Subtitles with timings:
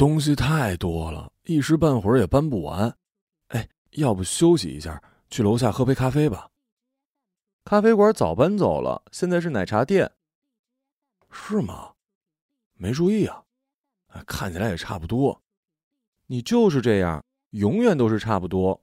[0.00, 2.90] 东西太多了，一时半会儿也搬不完。
[3.48, 6.48] 哎，要不休息一下，去楼下喝杯咖啡吧。
[7.66, 10.10] 咖啡馆早搬走了，现在是奶茶店。
[11.30, 11.92] 是吗？
[12.78, 13.44] 没注意啊。
[14.26, 15.38] 看起来也差不多。
[16.28, 18.80] 你就是这样，永远都是差不多。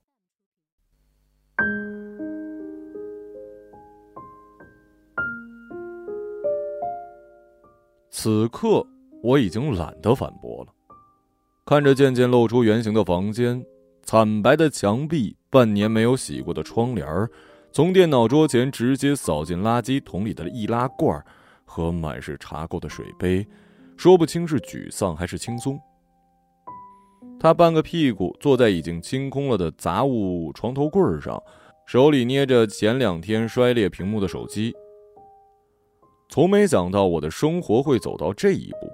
[8.12, 8.86] 此刻
[9.24, 10.72] 我已经懒得反驳了，
[11.68, 13.62] 看着渐渐露出原形的房间，
[14.04, 17.06] 惨白的墙壁，半年没有洗过的窗帘
[17.74, 21.22] 从电脑桌前直接扫进垃圾桶里的易拉罐
[21.66, 23.46] 和满是茶垢的水杯，
[23.98, 25.78] 说不清是沮丧还是轻松。
[27.38, 31.38] 他半个屁股坐在已经清空了的杂物床头柜上，
[31.86, 34.74] 手里捏着前两天摔裂屏幕的手机。
[36.30, 38.88] 从没想到我的生活会走到这一步。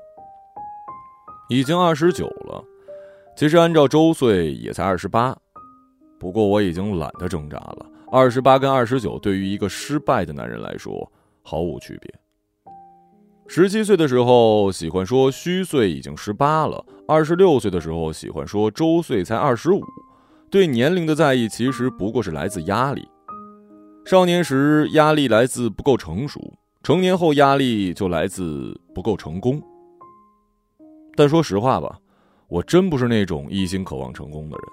[1.49, 2.63] 已经二十九了，
[3.35, 5.35] 其实按照周岁也才二十八，
[6.19, 7.85] 不过我已经懒得挣扎了。
[8.11, 12.13] 二十八跟二十九对于一个失败的男人来说毫无区别。
[13.47, 19.81] 十七岁的时候喜欢说虚岁已经十八了，二十六岁的时候喜欢说周岁才二十五。
[20.49, 23.08] 对年龄的在意其实不过是来自压力。
[24.05, 26.39] 少年时压力来自不够成熟。
[26.83, 29.61] 成年后压力就来自不够成功，
[31.15, 31.97] 但说实话吧，
[32.53, 34.65] 我真不是那种一心渴望成功的人。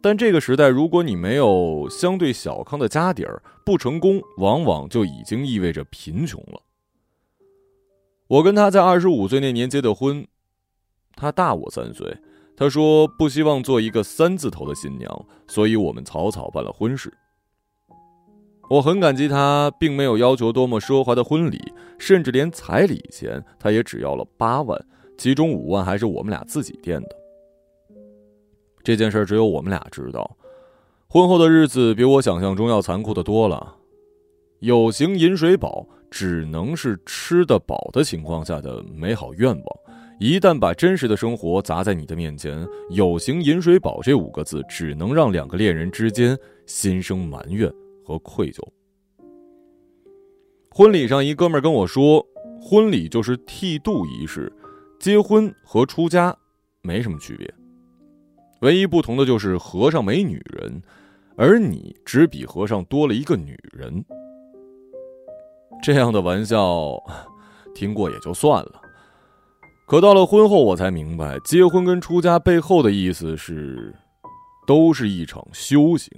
[0.00, 6.62] 但这个时代，如果你没有相对小康的家底儿，不成功往往就已经意味着贫穷了。
[8.26, 10.26] 我跟他在二十五岁那年结的婚，
[11.14, 12.16] 他大我三岁，
[12.56, 17.12] 他说不希望做一个三字头的新娘，所以我们草草办了婚事。
[18.70, 21.60] 我很感激他，并没有要求多么奢华的婚礼，
[21.98, 24.82] 甚至连彩礼钱他也只要了八万，
[25.22, 27.16] 其中五万还是我们俩自己垫的。
[28.82, 30.36] 这件事只有我们俩知道。
[31.06, 33.76] 婚后的日子比我想象中要残酷的多了。
[34.58, 39.64] 有形饮水饱只能是吃得饱的情况下的美好愿望，
[40.18, 47.72] 一旦把真实的生活砸在你的面前，“有形饮水饱”这五个字只能让两个恋人之间心生埋怨。
[48.04, 48.60] 和愧疚。
[50.68, 52.26] 婚礼上，一哥们跟我说
[52.60, 54.52] ：“婚礼就是剃度仪式，
[55.02, 56.32] 结婚和出家
[56.80, 57.52] 没什么区别，
[58.60, 60.80] 唯一不同的就是和尚没女人，
[61.36, 64.04] 而你只比和尚多了一个女人。”
[65.82, 66.96] 这样的玩笑
[67.74, 68.80] 听过也就算了，
[69.88, 73.92] 可到了婚后，我才明白，结婚跟出家背后的意思是，
[74.68, 76.08] 都是一场修行。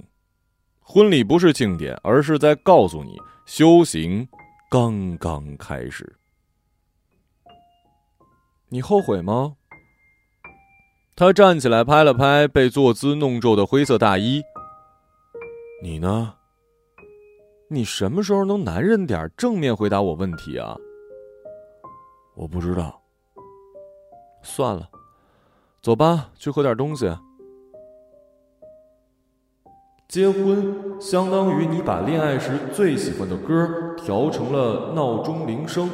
[0.79, 4.27] 婚礼不是庆典，而是在告诉你，修行
[4.69, 6.15] 刚刚开始。
[8.69, 9.55] 你后悔吗？
[11.15, 14.41] 他站起来拍了拍被坐姿弄皱的灰色大衣。
[15.81, 16.33] 你呢？
[17.69, 20.75] 你什么时候能男人点，正面回答我问题啊？
[22.35, 23.01] 我不知道。
[24.41, 24.89] 算了，
[25.81, 27.09] 走吧，去喝点东西。
[30.07, 35.89] 结婚相当于你把恋爱时最喜欢的歌调成了闹钟铃声。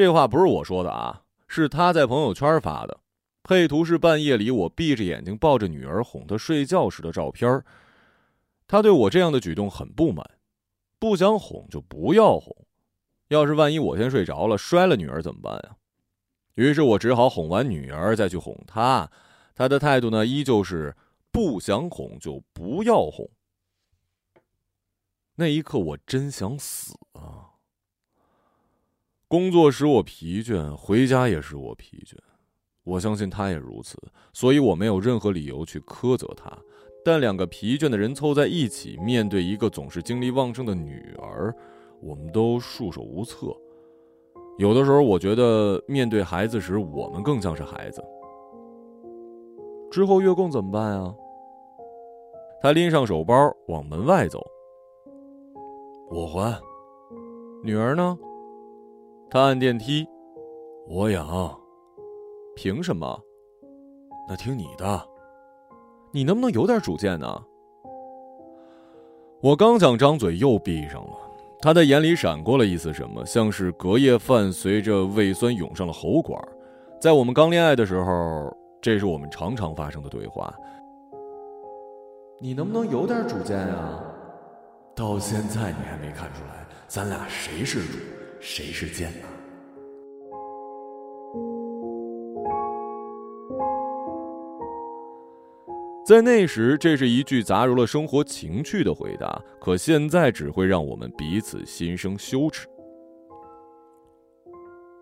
[0.00, 3.00] 这话不是我说的啊，是他在朋友圈发的，
[3.42, 7.62] 配图是半夜里我闭着眼睛抱着女儿哄她睡觉时的照片。
[8.66, 10.24] 他对我这样的举动很不满，
[10.98, 12.56] 不想哄就不要哄，
[13.28, 15.76] 要是万一我先睡着了摔了女儿怎么办呀？
[16.54, 19.10] 于是我只好哄完女儿再去哄他，
[19.54, 20.96] 他的态度呢依旧是。
[21.30, 23.30] 不想哄就不要哄。
[25.34, 27.49] 那一刻我真想死啊！
[29.30, 32.16] 工作使我疲倦，回家也使我疲倦。
[32.82, 33.96] 我相信他也如此，
[34.32, 36.50] 所以我没有任何理由去苛责他。
[37.04, 41.54] 但两个疲倦的人凑在一起，面对一个总是精力旺盛的女儿，
[42.00, 43.56] 我们都束手无策。
[44.58, 48.02] 有的时候，我觉得面对孩子时，我们更像是孩子。
[49.92, 51.14] 之后月供怎么办啊？
[52.60, 53.32] 他拎上手包
[53.68, 54.44] 往门外走。
[56.10, 56.60] 我还。
[57.62, 58.18] 女儿呢？
[59.30, 60.04] 他按电梯。
[60.88, 61.56] 我养。
[62.56, 63.16] 凭什么？
[64.28, 65.00] 那听你的。
[66.12, 67.40] 你能不能有点主见呢？
[69.40, 71.12] 我刚想张嘴，又闭上了。
[71.60, 76.36] 他的眼里闪过了一丝什么，像是隔夜饭随着胃酸涌上了喉管。
[77.00, 78.52] 在我们刚恋爱的时候。
[78.82, 80.50] 这是我们常常发生的对话。
[82.38, 84.02] 你能不能有点主见啊？
[84.96, 87.98] 到现在你还没看出来，咱俩谁是主，
[88.40, 89.26] 谁是贱呢？
[96.06, 102.66] 在那时，这是一句杂糅了生活情趣的回答，可现在只会让我们彼此心生羞耻。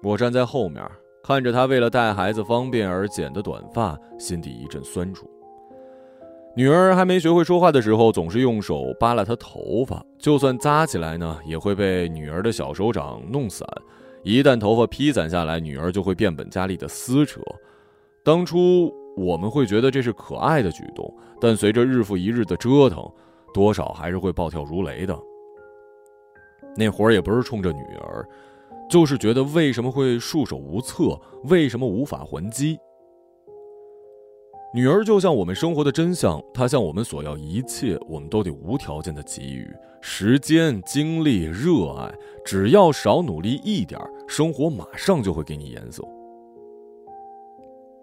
[0.02, 0.84] 我站在后面，
[1.22, 5.30] 看着他为了带孩子方便而剪的短发，心底一阵酸楚。
[6.58, 13.64] 女儿还没学会说话的时候，总是用手扒拉她头发，就算扎起来呢，也会被女儿的小手掌弄散。
[14.24, 17.40] 一旦头发披散下来，女儿就会变本加厉的撕扯。
[18.24, 21.08] 当初我们会觉得这是可爱的举动，
[21.40, 23.08] 但随着日复一日的折腾，
[23.54, 25.16] 多少还是会暴跳如雷的。
[26.76, 28.26] 那会儿也不是冲着女儿。
[28.90, 32.76] 就是觉得为什么会束手无策，为什么无法还击？
[34.74, 39.66] 女儿就像我们生活的真相，她向我们索要一切，我们都得无条件的给予
[40.02, 42.12] 时间、精力、热爱，
[42.44, 46.06] 只要少努力一点，生活马上就会给你颜色。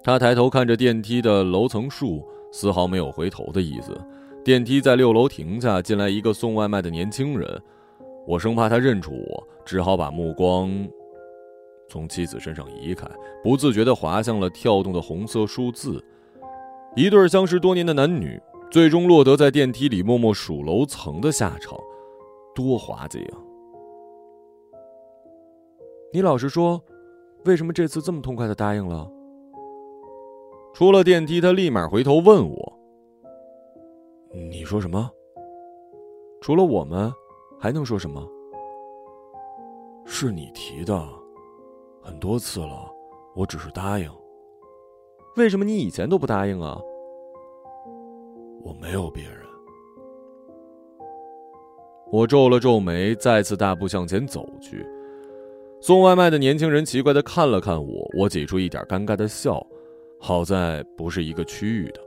[0.04, 3.96] 他抬头看着电梯的楼层数，丝毫没有回头的意思。
[4.44, 7.62] 电梯在六楼停下，进来一个送外卖的年轻人。
[8.26, 10.72] 我生怕他认出我，只好把目光
[11.88, 13.08] 从妻子身上移开，
[13.44, 16.04] 不自觉地滑向了跳动的红色数字。
[16.96, 21.78] 一对相识多年的男女，最终落得在电梯里默默数楼层的下场，
[22.54, 23.38] 多滑稽啊！
[26.14, 26.82] 你老实说，
[27.44, 29.12] 为什么这次这么痛快的答应了？
[30.74, 32.74] 出了电梯，他立马回头问我
[34.32, 35.12] ：“你说什么？
[36.42, 37.12] 除了我们？”
[37.60, 38.26] 还能说什么？
[40.06, 41.08] 是你提的，
[42.02, 42.90] 很多次了，
[43.34, 44.10] 我只是答应。
[45.38, 46.80] 为什么你以前都不答应啊？
[48.64, 49.34] 我没有别人。
[52.10, 54.86] 我皱了皱眉，再次大步向前走去。
[55.82, 59.62] 送外卖的年轻人奇怪的看了看我，我挤出一点尴尬的笑。
[60.20, 62.00] 好在不是一个区域的。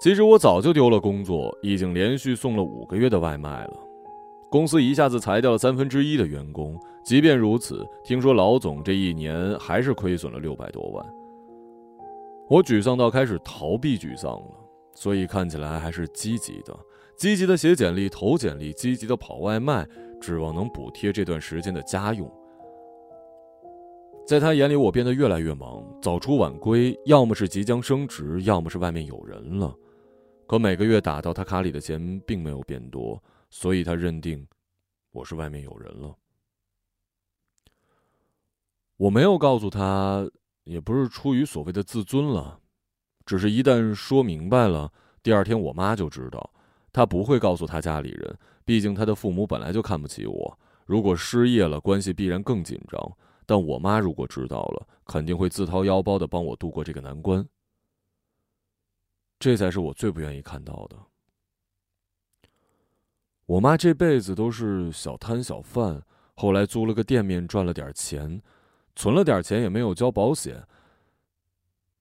[0.00, 3.91] 其实我早就丢了工作，已经连续送了五个月的外卖了。
[4.52, 11.02] 公司一下子裁掉了三分之一的员工，即便如此，听说老总这一年还是亏损了六百多万。
[12.50, 14.54] 我沮丧到开始逃避沮丧了，
[14.94, 16.78] 所以看起来还是积极的，
[17.16, 19.88] 积极的写简历、投简历，积极的跑外卖，
[20.20, 22.30] 指望能补贴这段时间的家用。
[24.26, 29.74] 在他眼里，我变得越来越忙，早出晚归，要么是即将升职，要么是外面有人了。
[30.46, 33.18] 可每个月打到他卡里的钱并没有变多，
[33.54, 34.48] 所以他认定
[35.10, 36.16] 我是外面有人了。
[38.96, 40.26] 我没有告诉他，
[40.64, 42.58] 也不是出于所谓的自尊了，
[43.26, 44.90] 只是一旦说明白了，
[45.22, 46.50] 第二天我妈就知道。
[46.94, 50.58] 她不会告诉她家里人，毕竟她的父母本来就看不起我。
[50.86, 53.16] 如果失业了，关系必然更紧张。
[53.44, 57.46] 但我妈如果知道了，肯定会自掏腰包的帮我度过这个难关。
[59.38, 60.96] 这才是我最不愿意看到的。
[63.46, 66.02] 我妈这辈子都是小摊小贩，
[66.34, 68.40] 后来租了个店面赚了点钱，
[68.94, 70.66] 存了点钱也没有交保险。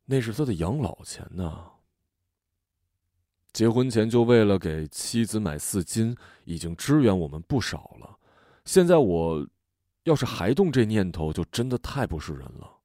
[0.06, 1.72] 那是他的养老钱呐。
[3.54, 6.16] 结婚前就为了给妻子买四金，
[6.46, 8.18] 已经支援我们不少了。
[8.64, 9.46] 现在我，
[10.04, 12.78] 要是还动这念头，就真的太不是人了。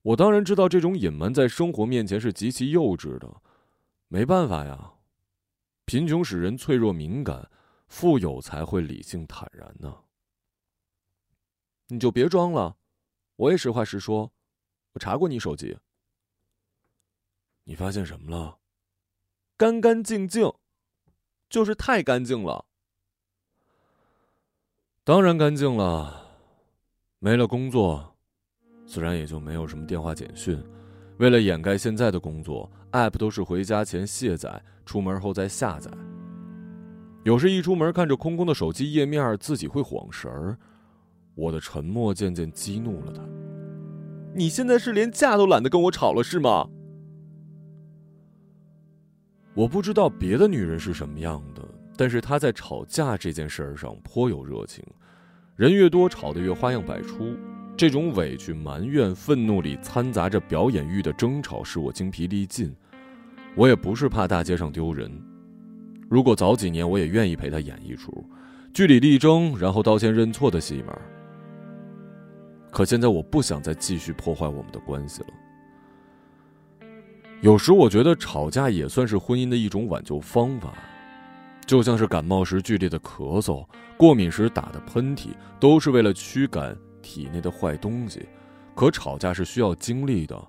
[0.00, 3.28] 我当然知道这种隐瞒在生活面前是极其幼稚的，
[4.08, 4.92] 没办法呀，
[5.88, 7.50] 贫穷使人脆弱敏感，
[7.86, 10.04] 富有才会理性坦然呢。
[11.86, 12.76] 你就别装了，
[13.36, 14.30] 我也实话实说，
[14.92, 15.78] 我查过你手机。
[17.64, 18.58] 你发现什么了？
[19.56, 20.52] 干干净净，
[21.48, 22.66] 就是太干净了。
[25.04, 26.36] 当然干净了，
[27.18, 28.14] 没了工作。
[28.86, 30.62] 自然也就没有什么电话简讯。
[31.16, 35.90] 为了掩盖现在的工作，App 都是回家前卸载，出门后再下载。
[37.22, 40.56] 有时一出门看着空空的手机页面，自己会晃神儿。
[41.34, 43.22] 我的沉默渐渐激怒了他。
[44.34, 46.66] 你现在是连架都懒得跟我吵了是吗？
[49.52, 51.62] 我不知道别的女人是什么样的，
[51.94, 54.82] 但是她在吵架这件事儿上颇有热情。
[55.54, 57.36] 人越多，吵得越花样百出。
[57.76, 62.74] 这种委屈、埋怨、愤怒里掺杂着表演欲的争吵，使我精疲力尽。
[63.54, 65.10] 我也不是怕大街上丢人，
[66.08, 68.24] 如果早几年，我也愿意陪他演一出
[68.72, 70.96] 据理力争，然后道歉认错的戏码。
[72.70, 75.28] 可现在，我不想再继续破坏我们的关系了。
[77.40, 80.74] 有时，我觉得吵架也算是婚姻的一种挽救方法。
[81.66, 85.28] 就像是感冒时剧烈的咳嗽、过敏时打的喷嚏，
[85.58, 88.26] 都是为了驱赶体内的坏东西。
[88.74, 90.40] 可吵架是需要精力的。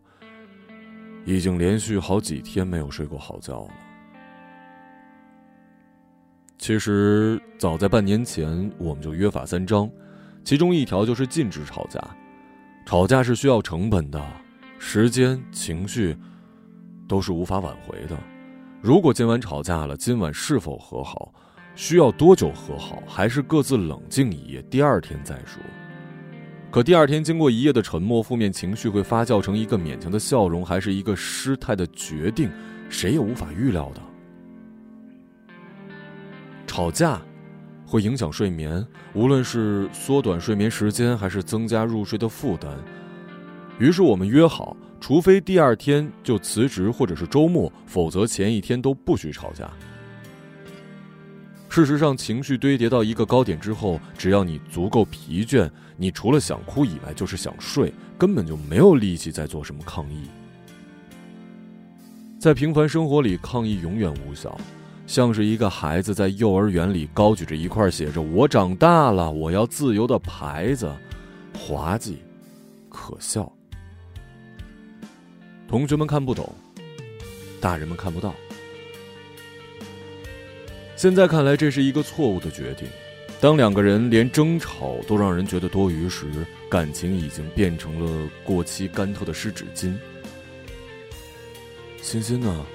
[1.26, 3.72] 已经连续好几天没有睡过好觉了。
[6.58, 9.90] 其实早在半年前，我们就约法三章，
[10.44, 12.00] 其中一条就是禁止吵架。
[12.86, 14.22] 吵架是需要成本的，
[14.78, 16.18] 时间、情绪
[17.08, 18.18] 都是无法挽回的。
[18.82, 21.32] 如果今晚吵架了，今晚是否和好，
[21.76, 25.62] 需要多久和好，还是各自冷静一夜，第二天再说。
[26.72, 32.48] 可第二天经过一夜的沉默，负面情绪会发酵成一个勉强的笑容，还是一个失态的决定，
[32.90, 34.02] 谁也无法预料的。
[36.68, 37.20] 吵架
[37.88, 38.86] 会影响睡眠，
[39.16, 42.72] 无论是缩短睡眠时间，还是增加入睡的负担。
[43.80, 49.68] 于是我们约好，除非第二天就辞职或者是周末，否则前一天都不许吵架。
[51.70, 60.28] 事实上，情绪堆叠到一个高点之后，只要你足够疲倦，你除了想哭以外，就是想睡，根本就没有力气再做什么抗议。
[62.40, 64.60] 在平凡生活里，抗议永远无效，
[65.06, 70.92] 像是一个孩子在幼儿园里高举着一块写着“我长大了，我要自由”的牌子，
[71.56, 72.18] 滑稽，
[72.90, 73.50] 可笑。
[75.68, 76.52] 同学们看不懂，
[77.62, 78.34] 大人们看不到。
[81.00, 82.86] 现在看来，这是一个错误的决定。
[83.40, 86.28] 当两个人连争吵都让人觉得多余时，
[86.68, 89.94] 感情已经变成了过期干透的湿纸巾。
[92.02, 92.66] 欣欣呢？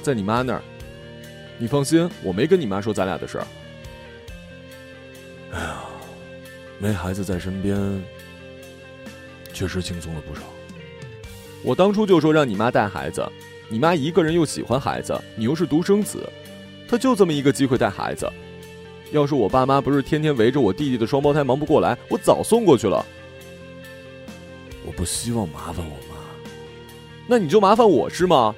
[0.00, 0.62] 在你妈那儿。
[1.58, 3.46] 你放心，我没跟你妈说咱俩的事儿。
[5.52, 5.76] 哎呀，
[6.78, 8.02] 没孩子在身边，
[9.52, 10.40] 确实轻松了不少。
[11.62, 13.22] 我当初就说让你妈带孩子，
[13.68, 16.26] 你妈一个人又喜欢孩子，你又是独生子。
[16.90, 18.28] 他就这么一个机会带孩子，
[19.12, 23.06] 要是我爸妈不是天天围着我弟弟的双胞胎忙不过来，我早送过去了。
[24.84, 26.16] 我不希望麻烦我妈，
[27.28, 28.52] 那你就麻烦我是吗？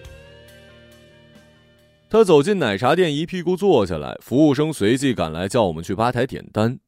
[2.09, 6.79] 他走进奶茶店，一屁股坐下来，服务生随即赶来叫我们去吧台点单。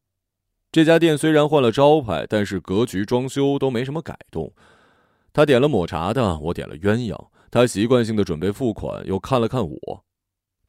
[0.71, 4.51] 这家店虽然换了招牌，但是格局、装修都没什么改动。
[5.31, 7.27] 他点了抹茶的，我点了鸳鸯。
[7.51, 10.04] 他习惯性的准备付款，又看了看我。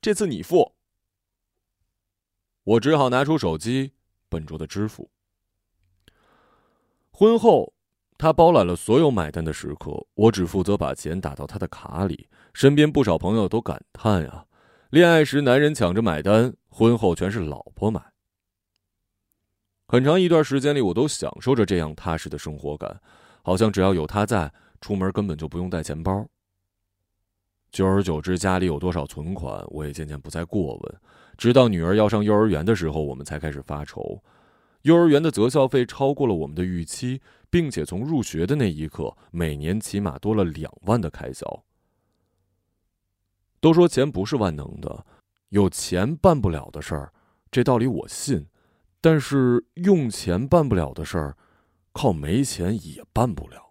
[0.07, 0.73] 这次你付，
[2.63, 3.91] 我只好拿出手机，
[4.29, 5.11] 笨拙的支付。
[7.11, 7.75] 婚后，
[8.17, 12.29] 他包揽了所有买单的时刻，我只负责把钱打到他的卡里。
[12.55, 14.47] 身边不少朋友都感叹呀：
[14.91, 18.01] 恋爱时男人抢着买单，婚后全是老婆买。
[19.89, 23.01] 很长一段时间里，我都享受着这样踏实的生活感，
[23.43, 26.29] 好像只要有他在，出门根本就不用带钱包。
[27.71, 31.01] 久而久之，家里有多少存款，我也渐渐不再过问。
[31.37, 34.23] 直到女儿要上幼儿园的时候，我们才开始发愁。
[34.83, 37.21] 幼儿园的择校费超过了我们的预期，
[37.51, 41.65] 并且从入学的那一刻，每年起码多了两万的开销。
[43.61, 45.05] 都说钱不是万能的，
[45.49, 47.13] 有钱办不了的事儿，
[47.51, 48.47] 这道理我信。
[49.01, 51.37] 但是用钱办不了的事儿，
[51.93, 53.63] 靠没钱也办不了。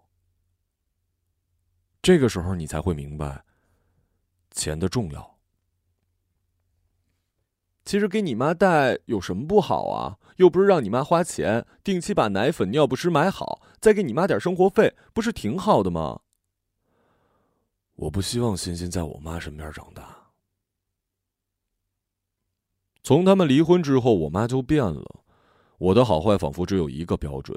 [2.01, 3.43] 这个时候，你才会明白。
[4.55, 5.37] 钱的重要。
[7.83, 10.17] 其实给你妈带有什么不好啊？
[10.37, 16.21] 又不是让你妈花钱，定期把奶粉、尿不湿买好，再给你妈点生活费，不是挺好的吗？
[17.93, 20.31] 我不希望欣欣在我妈身边长大。
[23.03, 25.23] 从他们离婚之后，我妈就变了。
[25.77, 27.55] 我的好坏仿佛只有一个标准：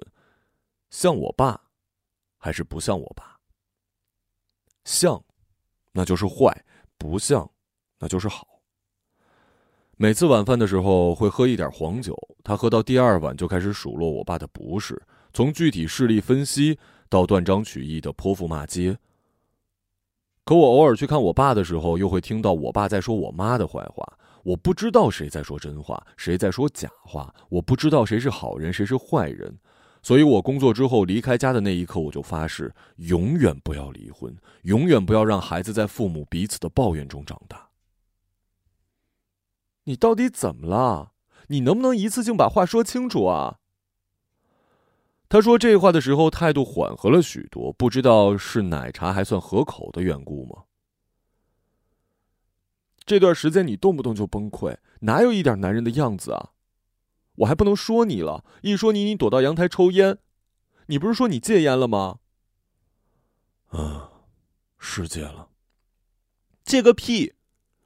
[0.91, 1.59] 像我爸，
[2.37, 3.41] 还是不像我爸？
[4.85, 5.25] 像，
[5.93, 6.65] 那就是坏。
[6.99, 7.49] 不像，
[8.01, 8.47] 那就是好。
[9.97, 15.01] 每次晚饭的时候会喝一点黄酒，他喝到第二碗就开始数落我爸的不是，
[15.33, 16.79] 从具体事例分析
[17.09, 18.99] 到断章取义的泼妇骂街。
[20.45, 24.19] 可我偶尔去看我爸的时候，又会听到我爸在说我妈的坏话。
[24.45, 29.59] 我不知道谁在说真话，谁在说假话，我不知道谁是好人，谁是坏人。
[30.09, 37.69] 所以我工作之后离开家的那一刻，我就发誓，永远不要离婚，永远不要让孩子在父母彼此的抱怨中长大。
[39.85, 41.13] 你到底怎么了？
[41.49, 43.59] 你能不能一次性把话说清楚啊？
[45.29, 50.63] 他说这话的时候态度缓和了许多，不知道是奶茶还算合口的缘故吗？
[53.05, 56.53] 这段时间你动不动就崩溃，哪有一点男人的样子啊？
[57.39, 60.19] 我还不能说你了，一说你，你躲到阳台抽烟。
[60.87, 62.19] 你不是说你戒烟了吗？
[63.69, 64.11] 啊，
[64.79, 65.51] 是戒了。
[66.65, 67.35] 戒个屁！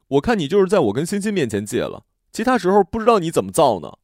[0.09, 3.99] 我看你就是在我跟欣欣面前戒了，其他时候不知道你怎么造呢。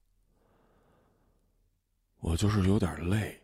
[2.21, 3.43] 我就是有点累。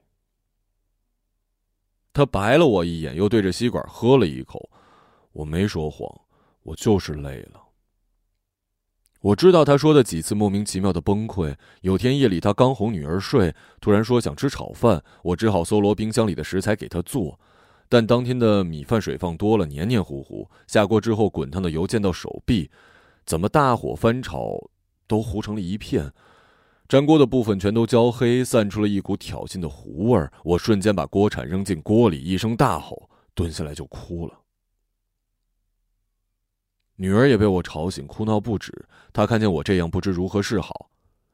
[2.13, 4.69] 他白了我一眼，又对着吸管喝了一口。
[5.33, 6.09] 我没说谎，
[6.63, 7.64] 我就是累了。
[9.25, 11.55] 我知道他说的几次莫名其妙的崩溃。
[11.81, 17.41] 有天夜里，他刚哄女儿睡，突然说想吃炒饭，我只好搜罗冰箱里的食材给他做。
[17.89, 22.71] 但当天的米饭水放多了，黏黏糊糊，下锅之后滚烫的油溅到手臂，
[23.25, 24.69] 怎么大火翻炒
[25.07, 26.13] 都糊成了一片，
[26.89, 30.31] 粘锅的部分全都焦黑，散出了一股挑衅的糊味儿。
[30.43, 34.35] 我瞬间把锅铲扔进锅里，一声大吼，蹲下来就哭了。
[36.97, 38.87] 女儿也被我吵醒，哭闹不止。
[39.13, 40.91] 她看见我这样，不知如何是好。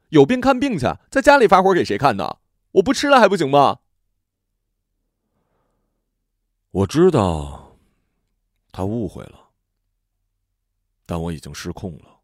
[0.09, 2.37] 有病看病去，在家里发火给谁看呢？
[2.73, 3.79] 我不吃了还不行吗？
[6.71, 7.75] 我知道，
[8.71, 9.49] 他误会了，
[11.05, 12.20] 但我已经失控了。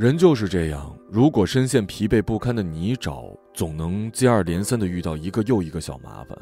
[0.00, 6.34] 人就是这样，如果深陷疲惫不堪的泥沼，总能接二连三的遇到一个又一个小麻烦。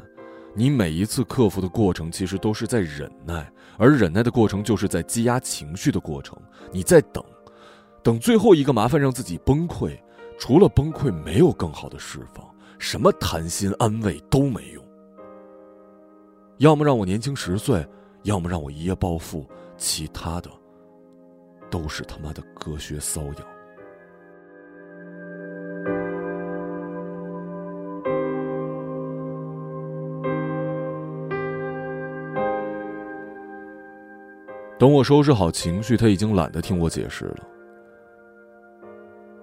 [0.55, 6.37] 你每一次克服的过程，其实都是在忍耐，而忍耐的过程，就是在积压情绪的过程。
[6.71, 7.21] 你在等。
[8.01, 9.99] 等最后一个麻烦让自己崩溃，
[10.37, 14.81] 除了崩溃没有更好的释放，什么谈心安慰都没用。
[16.59, 17.85] 要么让我年轻十岁，
[18.23, 20.49] 要么让我一夜暴富，其他的
[21.69, 23.47] 都是他妈的隔靴搔痒。
[34.77, 37.45] 等我收拾好情绪，他已经懒得听我解释了。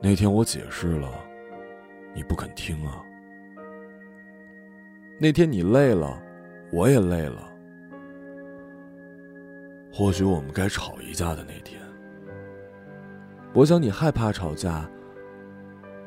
[0.03, 1.11] 那天我解释了，
[2.15, 3.05] 你不肯听啊。
[5.21, 6.23] 那天你累了，
[6.73, 7.53] 我也累了。
[9.93, 11.81] 或许我们该吵一架的那天，
[13.57, 14.87] 我想你害怕吵架，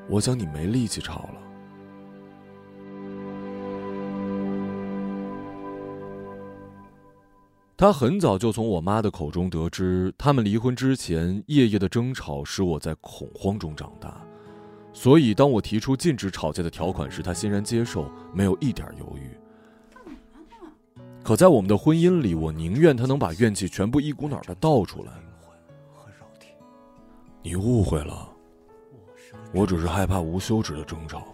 [0.07, 1.41] 我想你没力气吵了。
[7.75, 14.21] 他很早就从我妈的口中得知，他们离婚之前夜夜的争吵使我在恐慌中长大，
[14.93, 19.27] 所以当我提出禁止吵架的条款时，他欣然接受，没有一点犹豫。
[21.23, 25.13] 可在我们的婚姻里，我宁愿他能把怨气全部一股脑的倒出来。
[27.41, 28.29] 你误会了，
[29.53, 31.27] 我只是害怕无休止的争吵。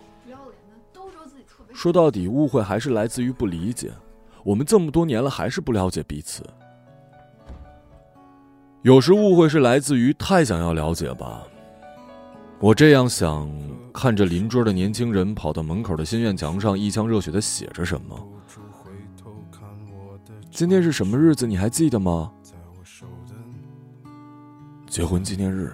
[1.73, 3.91] 说到底，误会还是来自于不理解。
[4.43, 6.43] 我们这么多年了，还是不了解彼此。
[8.83, 11.43] 有时误会是来自于太想要了解吧。
[12.59, 13.51] 我这样想，
[13.91, 18.15] 看着邻桌的年轻人跑到门口的心愿墙上，一腔热血的写着什么。
[20.51, 21.45] 今天是什么日子？
[21.45, 22.31] 你还记得吗？
[24.87, 25.73] 结婚纪念日。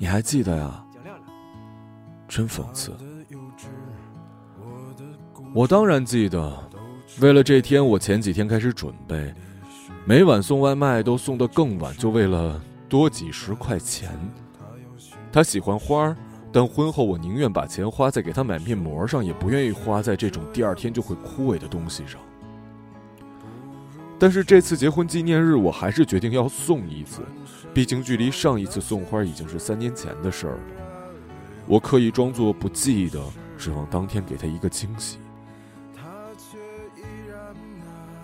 [0.00, 0.82] 你还记得呀？
[2.26, 2.90] 真讽刺。
[5.52, 6.58] 我当然记得，
[7.20, 9.34] 为了这天，我前几天开始准备，
[10.06, 12.58] 每晚送外卖都送得更晚，就为了
[12.88, 14.10] 多几十块钱。
[15.30, 16.16] 他喜欢花，
[16.50, 22.18] 但婚后我宁愿把钱花在给他买面膜上，也不愿意花在这种第二天就会枯萎的东西上。
[24.20, 27.22] 但是这次结婚纪念日，我还是决定要送一次，
[27.72, 30.60] 毕竟距离上一次送花已经是三年前的事儿了。
[31.66, 33.18] 我刻意装作不记得，
[33.56, 35.16] 指望当天给他一个惊喜。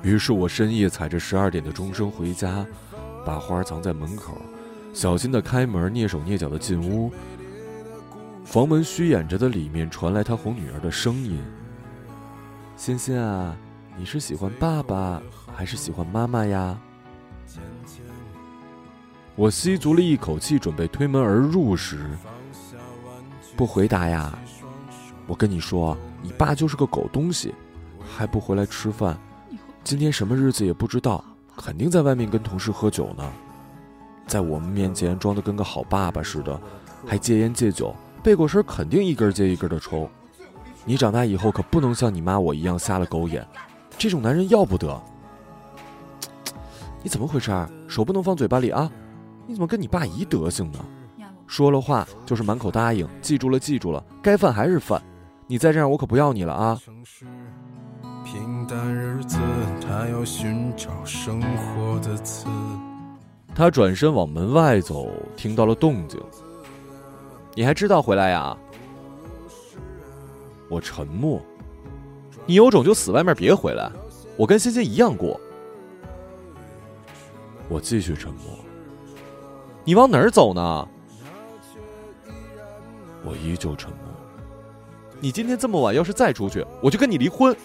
[0.03, 2.67] 于是我深夜踩着十二点的钟声回家，
[3.25, 4.37] 把花藏在门口，
[4.93, 7.11] 小心的开门，蹑手蹑脚的进屋。
[8.45, 11.43] 房门虚掩着的里面传来他哄女儿的声音
[12.77, 13.57] ：“欣欣啊，
[13.97, 15.23] 你是喜欢爸爸
[15.57, 16.79] 还是喜欢妈妈呀？”
[19.35, 22.07] 我吸足了一口气，准备推门而入时，
[23.57, 24.39] 不回答呀。
[25.27, 27.55] 我跟你说，你爸就是个狗东西，
[28.09, 29.19] 还不回来吃饭。
[29.83, 31.25] 今天什么日子也不知道，
[31.57, 33.31] 肯定在外面跟同事喝酒呢，
[34.27, 36.61] 在我们面前装的跟个好爸爸似的，
[37.07, 40.09] 还戒烟戒酒，背过身肯定一根接一根的抽。
[40.85, 43.47] 你长大以后可不能像你妈我一样瞎了狗眼，
[43.99, 44.99] 这种男人要不得。
[47.07, 47.53] 你怎么回事？
[47.87, 48.91] 手不能放嘴巴里啊！
[49.47, 50.85] 你怎么跟你爸一德行呢？
[51.47, 55.01] 说了话就是满口答应，记住了记住了，该犯还是犯。
[55.47, 56.77] 你再这样我可不要你了啊！
[58.25, 59.39] 平淡日子，
[59.81, 62.49] 他要寻找生活的刺。
[63.55, 66.21] 他转身往门外走，听到了动静。
[67.55, 68.57] 你还知道回来呀？
[70.69, 71.41] 我沉默。
[72.47, 73.93] 你有种就死外面别回来，
[74.37, 75.41] 我跟欣欣一样过。
[77.69, 78.59] 我继续沉默。
[79.85, 80.89] 你往哪儿走呢？
[83.25, 83.99] 我依旧沉默。
[85.21, 87.57] 你今天这么晚要是再出去，我就跟你离婚。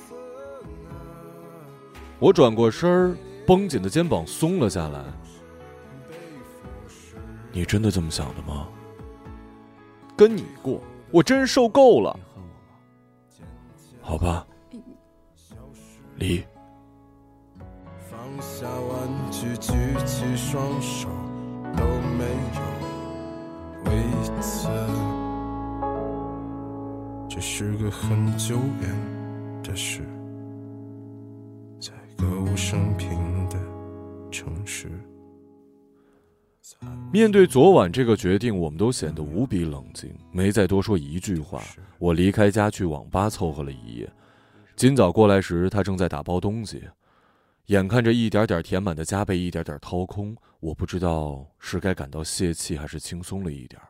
[2.20, 5.04] 我转过身儿，绷紧的肩膀松了下来。
[7.52, 8.68] 你真的这么想的吗？
[10.16, 10.80] 跟你过，
[11.12, 12.18] 我真是受够了。
[14.02, 14.46] 好吧，
[16.16, 16.44] 离。
[20.52, 21.08] 双手，
[21.78, 21.86] 都
[22.18, 24.04] 没有为
[24.42, 24.68] 此。
[27.30, 30.02] 这是个很久远的事，
[31.80, 33.58] 在歌舞升平的
[34.30, 34.92] 城市。
[37.14, 41.62] 面对昨晚这个决定，我们都显得无比冷静，没再多说一句话。
[41.98, 44.12] 我离开家去网吧凑合了一夜。
[44.76, 46.84] 今早过来时，他正在打包东西，
[47.72, 53.82] 眼看着一点点填满的家被一点点掏空，我不知道是该感到泄气还是轻松了一点。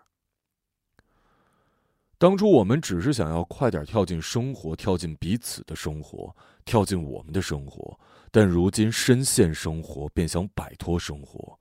[2.19, 11.59] 当初我们只是想要快点跳进生活，跳进彼此的生活，跳进我们的生活，但如今深陷生活，便想摆脱生活。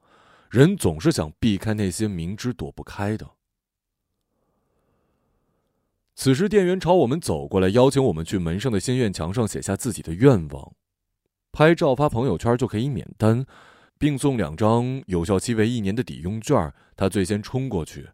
[0.51, 3.27] 人总是想避开那些明知躲不开的。
[6.15, 10.75] 此时，店员朝我们走过来，邀请我们去门上的心愿墙上写下自己的愿望，
[11.53, 13.45] 拍照发朋友圈就可以免单，
[13.99, 16.73] 并送两张有效期为一年的抵用券。
[16.97, 18.09] 他最先冲过去。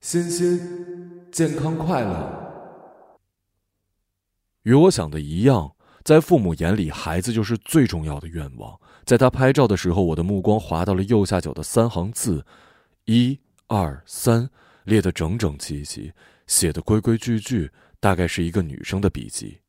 [0.00, 2.50] 欣欣，健康快乐。
[4.62, 5.76] 与我想的一样。
[6.02, 8.80] 在父母眼里，孩子就是最重要的愿望。
[9.04, 12.44] 在他拍照的时候，我的目光滑到了右下角的三行字
[13.04, 14.48] ：“一、二、三”，
[14.84, 16.10] 列得整整齐齐，
[16.46, 19.60] 写的规规矩矩，大概是一个女生的笔记。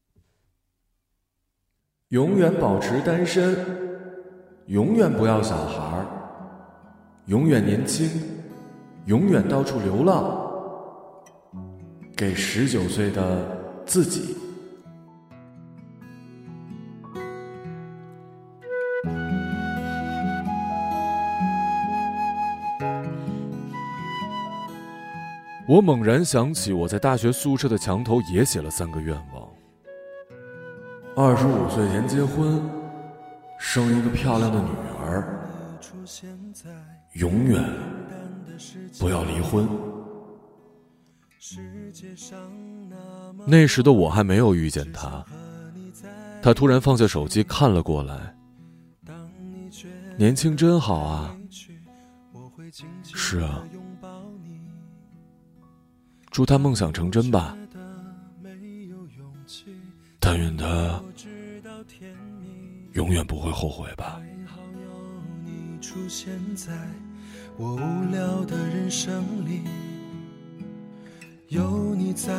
[2.11, 3.55] 永远保持单身，
[4.65, 6.05] 永远不要小孩儿，
[7.27, 8.05] 永远年轻，
[9.05, 10.37] 永远到处流浪，
[12.13, 13.47] 给十九岁的
[13.85, 14.35] 自己。
[25.65, 29.47] 我猛然想起，我在大学宿舍的墙头也写了三个愿望：
[31.23, 32.59] 二十五岁前结婚，
[33.59, 35.47] 生一个漂亮的女儿，
[37.13, 37.63] 永远
[38.99, 39.69] 不要离婚。
[43.45, 45.23] 那时的我还没有遇见他，
[46.41, 48.35] 他突然放下手机看了过来。
[50.17, 51.37] 年轻真好啊！
[53.03, 53.63] 是啊。
[56.31, 57.55] 祝他梦想成真吧，
[60.19, 61.03] 但愿他
[62.93, 64.21] 永远不会后悔吧。
[64.45, 64.89] 还好有
[65.45, 66.71] 你出现在
[67.57, 69.61] 我无聊的人生里，
[71.47, 72.29] 有你在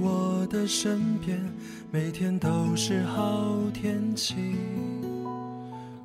[0.00, 1.38] 我的身边，
[1.90, 4.56] 每天都是好天气。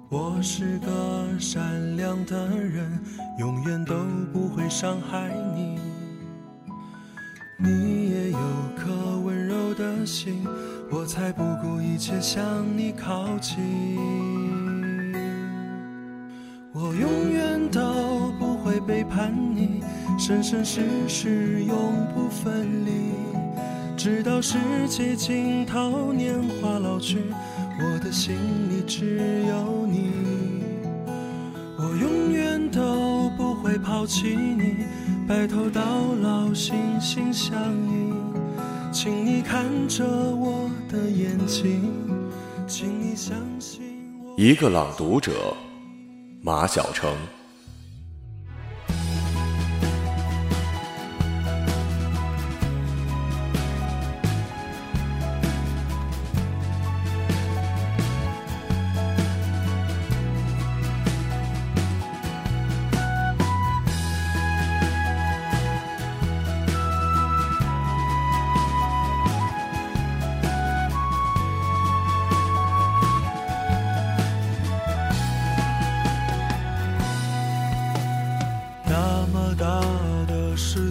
[0.09, 2.99] 我是个善良的人，
[3.37, 3.95] 永远都
[4.33, 5.77] 不会伤害你。
[7.61, 8.39] 你也有
[8.73, 10.47] 颗温柔的心，
[10.89, 12.41] 我才不顾一切向
[12.77, 13.57] 你靠近。
[16.71, 19.83] 我永远都不会背叛你，
[20.17, 22.91] 生生世世永不分离，
[23.97, 27.17] 直到世界尽头，年华老去，
[27.77, 28.37] 我的心
[28.69, 29.17] 里只
[29.49, 30.13] 有你。
[31.77, 34.85] 我永远都不会抛弃你。
[35.29, 35.81] 白头到
[36.23, 37.55] 老，心心相
[37.87, 38.11] 印。
[38.91, 41.93] 请你看着我的眼睛，
[42.67, 43.79] 请你相信
[44.23, 44.33] 我。
[44.35, 45.55] 一个朗读者，
[46.41, 47.15] 马晓成。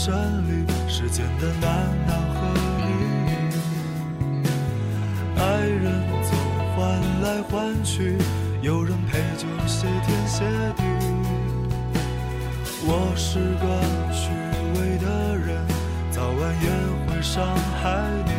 [0.00, 0.12] 的人生
[0.48, 1.68] 里，时间的难
[2.06, 2.38] 难和
[2.80, 2.82] 易，
[5.38, 5.84] 爱人
[6.22, 6.30] 总
[6.74, 6.78] 换
[7.22, 8.16] 来换去，
[8.62, 10.44] 有人陪就谢天谢
[10.76, 10.82] 地。
[12.82, 13.64] 我是个
[14.10, 14.30] 虚
[14.80, 15.66] 伪的人，
[16.10, 16.70] 早晚也
[17.06, 17.44] 会伤
[17.82, 18.32] 害你。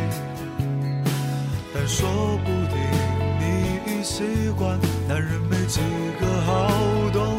[1.74, 2.08] 但说
[2.44, 2.76] 不定
[3.38, 3.42] 你
[3.86, 5.80] 已习惯，男人没几
[6.20, 6.50] 个好
[7.12, 7.31] 东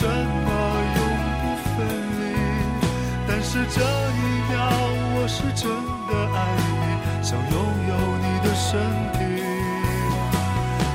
[0.00, 0.48] 什么
[0.96, 0.98] 永
[1.42, 1.44] 不
[1.76, 1.76] 分
[2.16, 2.22] 离？
[3.28, 4.56] 但是这一秒，
[5.12, 5.68] 我是真
[6.08, 6.38] 的爱
[6.80, 7.52] 你，想拥
[7.86, 8.80] 有你的身
[9.12, 9.20] 体。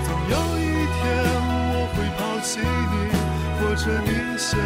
[0.06, 0.98] 总有一天
[1.70, 2.96] 我会抛弃你，
[3.60, 4.58] 或者你先